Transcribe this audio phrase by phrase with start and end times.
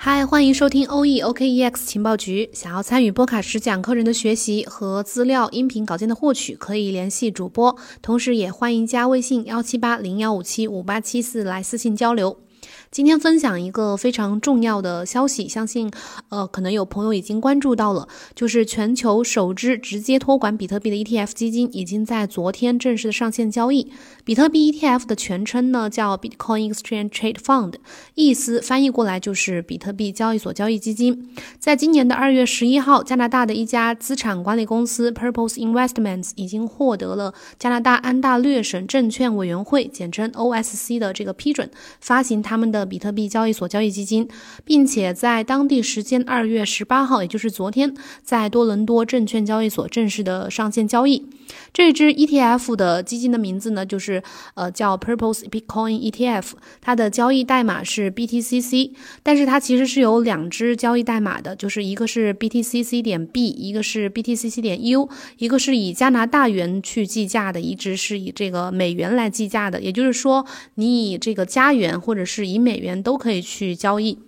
[0.00, 2.48] 嗨，欢迎收听 O E O K E X 情报局。
[2.52, 12.38] 想要参与波卡什讲课人的学习和资料、音频稿件的获取，可以联系主播，同时也欢迎加微信幺七八零幺五七五八七四来私信交流。
[12.90, 15.90] 今天分享一个非常重要的消息，相信
[16.30, 23.92] 呃可能有朋友已经关注到了，就是全球首支直接托管比特币的 ETF 基金已经在昨天正式的上线交易。
[24.24, 27.74] 比特币 ETF 的全称呢叫 Bitcoin Exchange Trade Fund，
[28.14, 31.34] 意思翻译过来就是比特币交易所交易基金。
[31.58, 41.70] 在今年的二月十一号，加拿大的一家资产管理公司 Purpose Investments 已经获得了加拿大安大略省证券委员会（简称 OSC） 的这个批准，
[42.00, 42.77] 发行他们的。
[42.78, 44.28] 的比特币交易所交易基金，
[44.64, 51.26] 并且在当地时间二月十八号，也就是昨天，在多伦多证券交易所正式的上线交易。
[51.72, 54.22] 这支 ETF 的基金的名字呢，就是
[54.54, 58.92] 呃叫 Purpose Bitcoin ETF，它的交易代码是 BTCC，
[59.22, 69.80] 但是它其实是有两支交易代码的，就是一个是 BTCC 点 B，一个是 BTCC 点 U，一个是以加拿大元去计价的，一支是以这个美元来计价的。
[69.80, 70.44] 也就是说，
[70.74, 74.18] 你以这个加元或者是以美美元都可以去交易。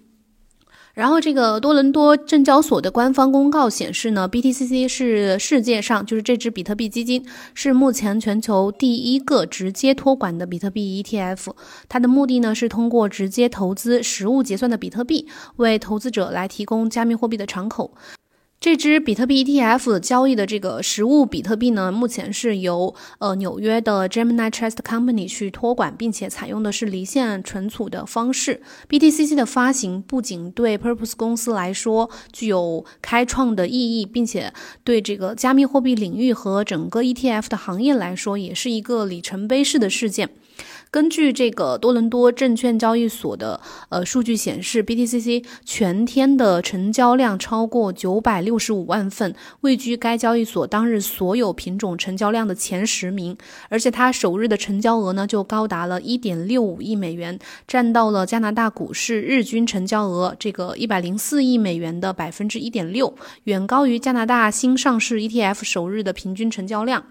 [0.92, 7.24] 然后，这个多伦多证交所的官方公告显示呢，BTCC 是世界上就是这支比特币基金
[7.54, 11.52] 是目前全球第一个直接托管的比特币 ETF。
[11.88, 17.94] 它的目的呢是通过直接投资实物结算的比特币，为投资者来提供加密货币的敞口。
[18.60, 28.60] 这支比特币 ETF 交易的这个实物比特币呢，目前是由呃纽约的 Gemini Trust Company 去托管，并且采用的是离线存储的方式。
[28.86, 34.52] BTCC 的发行不仅对 Purpose 公司来说具有开创的意义，并且
[34.84, 40.28] 对这个加密货币领域和整个 ETF 的行业来说，也是一个里程碑式的事件。
[40.90, 43.60] 根据这个多伦多证券交易所的
[43.90, 53.36] 呃数据显示，BTCC 全天的成交量超过九百六十五万份，位居该交易所当日所有品种成交量的前十名。
[53.68, 63.14] 而且它首日的成交额呢就高达了一点六五亿美元，占到了加拿大股市日均成交额这个一百零四亿美元的百分之一点六，
[63.44, 67.04] 远高于加拿大新上市 ETF 首日的平均成交量。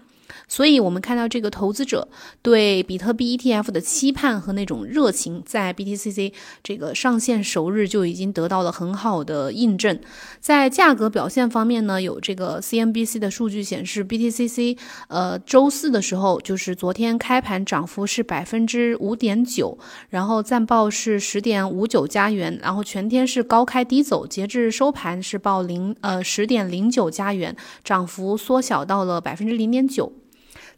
[0.48, 2.08] 所以，我们看到这个投资者
[2.42, 6.32] 对比特币 ETF 的期盼和那种热情，在 BTCC
[6.62, 9.98] 这个上线首日就已经得到了很好的印证。
[10.40, 30.12] 在价格表现方面呢，有这个 CNBC 的数据显示，BTCC 呃周四的时候，就是昨天开盘涨幅是百分之五点九，然后暂报是十点五九加元，然后全天是高开低走，截至收盘是报零呃十点零九加元，涨幅缩小到了百分之零点九。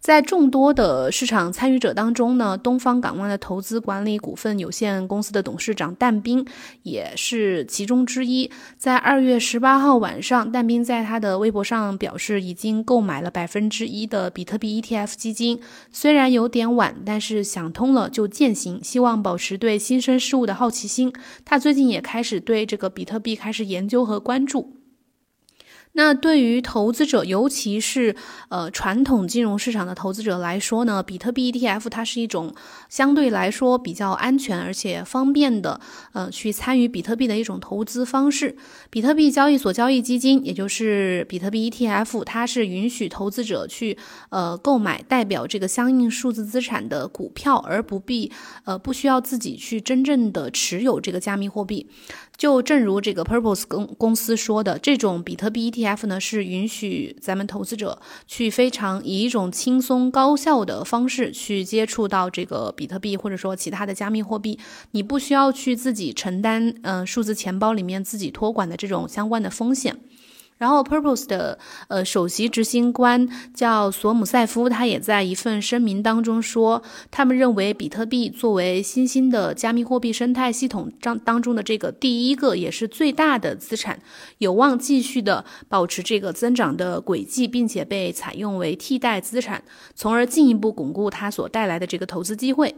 [0.02, 6.44] 在众多的市场参与者当中呢，东方港湾的投资管理股份有限公司的董事长但斌
[6.82, 8.50] 也是其中之一。
[8.76, 15.60] 在二月十八号晚上，但斌在他的微博上表示，已经购买了百分之一的比特币 ETF 基金。
[15.92, 21.12] 虽然有点晚，但是想通了就践行，希望保持对新生事物的好奇心。
[21.44, 24.81] 他最近也开始对这个比特币开始研究和关注。
[25.94, 28.16] 那对于投资者，尤其是
[28.48, 32.54] 呃传统金融市场的投资者来说呢，比特币 ETF 它是一种
[32.88, 35.78] 相对来说比较安全而且方便的，
[36.12, 38.56] 呃，去参与比特币的一种投资方式。
[38.88, 43.98] 比特币交易所交易基金，也就是比特币 ETF，它是允许投资者去
[44.30, 48.32] 呃购买代表这个相应数字资产的股票，而不必
[48.64, 51.86] 呃不需要自己去真正的持有这个加密货币。
[52.37, 64.59] 就正如这个 Purpose 公公司说的，这种比特币 ETF 呢是允许咱们投资者去非常以一种轻松高效的方式去接触到这个比特币或者说其他的加密货币，
[64.91, 69.97] 你不需要去自己承担嗯数字钱包里面自己托管的这种相关的风险。
[70.62, 71.58] 然后，Purpose 的
[71.88, 76.80] 呃首席执行官叫索姆塞夫，他也在一份声明当中说，
[77.10, 83.98] 他们认为比特币作为新兴的加密货币生态系统当当中的这个第一个也是最大的资产，
[84.38, 89.65] 有望继续的保持这个增长的轨迹，并且被采用为替代资产，
[89.97, 92.72] 从而进一步巩固它所带来的这个投资机会。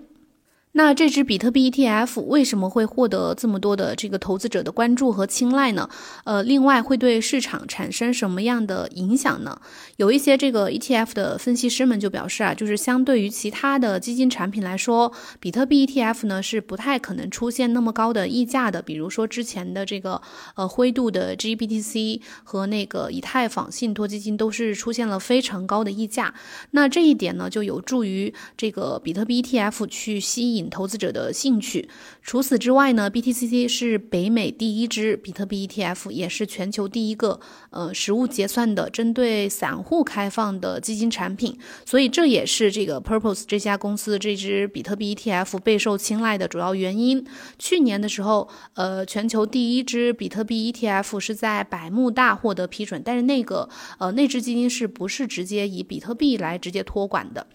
[0.76, 5.88] 那这支比特币 ETF 为什么会获得这么多的这个投资者的关注和青睐呢？
[6.24, 9.60] 呃，另外会对市场产生什么样的影响呢？
[9.98, 18.82] 有一些这个 ETF 的分析师们就表示啊，就是相对于其他的基金产品来说，比特币 ETF 呢是不太可能出现那么高的溢价的。
[18.82, 20.20] 比如说之前的这个
[20.56, 26.34] 呃灰度的 GBTC 和那个以太坊信托基金都是出现了非常高的溢价。
[26.72, 30.63] 那这一点呢，就有助于这个比特币 ETF 去吸引。
[30.68, 31.88] 投资者的兴趣。
[32.22, 37.40] 除此之外呢，BTCC 是北美第一支比特币 ETF，也是全球第一个
[37.70, 41.58] 呃实物结算的针对散户开放的基金产品。
[41.84, 47.26] 所以这也是这个 Purpose 这家公司这支比特币 ETF 备受青睐的主要原因。
[47.58, 53.68] 去年的时候，呃，全球第一支比特币 ETF 是在百慕大获得批准，但是那个
[53.98, 57.46] 呃那支基金是不是直接以比特币来直接托管的？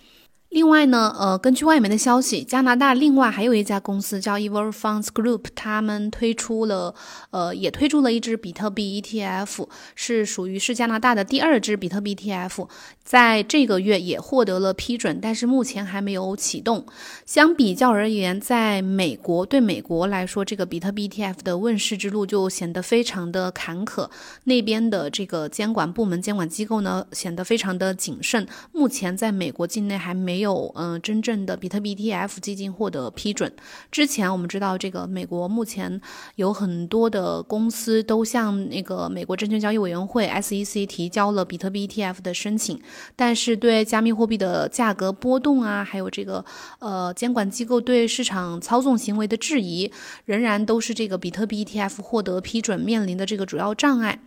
[0.49, 6.95] 另外呢，呃，根据外媒的消息，加拿大另外还有一家公司叫 Ever Funds Group，他们推出了，
[7.29, 12.67] 呃，也推出了一支比特币 ETF，是属于是加拿大的第二支比特币 ETF，
[13.03, 16.83] 在这个月也获得了批准，但是目前还没有启动。
[17.27, 24.09] 相比较而言，在美国对美国来说，这个比特币 ETF 的问世之路就显得非常的坎坷，
[24.45, 30.38] 那边的这个监管部门、监管机构呢显得非常的谨慎，目前在美国境内还没。
[30.39, 33.51] 没有，嗯，真正的比特币 ETF 基金获得批准。
[33.91, 35.99] 之前我们知道，这个美国目前
[36.37, 42.79] 有很多的公司都向那个美国证券交易委员会 SEC 提交了比特币 ETF 的申请，
[43.17, 46.45] 但是对加密货币的价格波动啊，还有这个
[46.79, 49.91] 呃监管机构对市场操纵行为的质疑，
[50.23, 54.21] 仍然都是这个比特币 ETF 获得批准面临的这个主要障碍。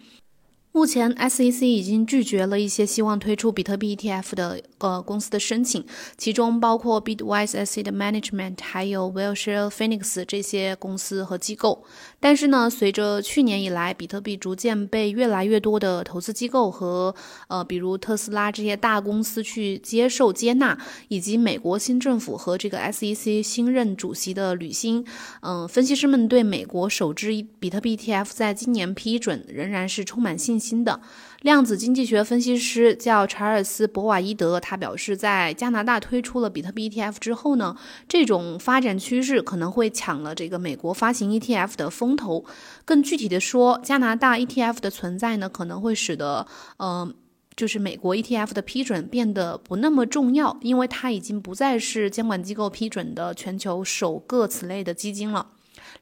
[0.75, 5.85] 目前，SEC 已经拒绝了一些希望推出比特币 ETF 的呃公司的申请，
[6.17, 11.85] 其中包括 Bitwise Asset Management，还有 Wilshire Phoenix 这些公司和机构。
[12.19, 17.15] 但是呢，随着去年以来比特币逐渐被越来越多的投资机构和
[17.49, 20.79] 呃，比如特斯拉这些大公司去接受接纳，
[21.09, 25.05] 以及美国新政府和这个 SEC 新任主席的履新，
[25.43, 31.01] 嗯，分析师们对美国首支比特币 ETF 在今年批准仍然是充满信新的
[31.41, 37.77] 量子经济学分析师叫查尔斯·博瓦伊德，他表示，在加拿大推出了比特币 ETF 之后呢，
[38.07, 42.45] 这种发展趋势可能会抢了这个美国发行 ETF 的风头。
[42.85, 47.13] 更具体的说，加拿大 ETF 的存在呢，可能会使得，呃，
[47.57, 55.49] 就是美国 ETF 的批准变得不那么重要，因为它已经不再是监管机构批准的全球首个此类的基金了。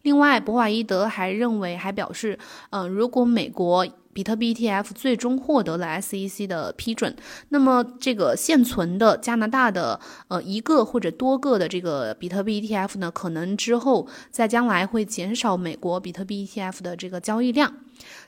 [0.02, 2.38] 另外，博瓦伊德还认为，还表示，
[2.70, 7.14] 嗯，如果美国比特币 ETF 最终获得了 SEC 的批准，
[7.50, 17.72] 那么这个现存的加拿大的呃一个或者多个的这个比特币 ETF 呢，可能之后在将来会减少美国比特币 ETF 的这个交易量。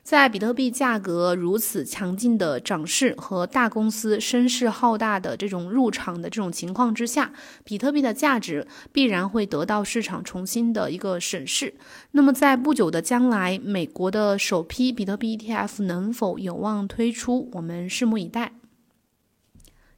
[0.03, 7.33] 在比特币价格如此强劲的涨势和大公司声势浩大的这种入场的这种情况之下，
[7.65, 11.75] 比特币的价值必然会得到市场重新的一个审视。
[12.13, 18.53] 那么在不久的将来，美国的首批比特币 ETF 能否有望推出，我们拭目以待。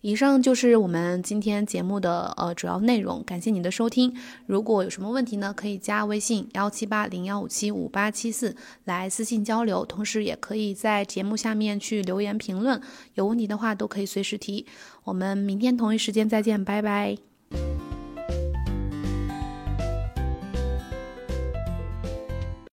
[0.04, 4.14] 以上就是我们今天节目的呃主要内容，感谢您的收听。
[4.44, 8.54] 如果有什么问题呢，可以加微信幺七八零幺五七五八七四
[8.84, 12.78] 来私信交流，同时也可以在节目下面去留言评论，
[13.14, 14.66] 有问题的话都可以随时提。
[15.04, 17.33] 我们明天同一时间再见，拜拜。